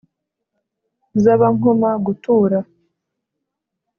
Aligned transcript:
Zabankoma 1.23 1.89
gutura, 2.05 2.59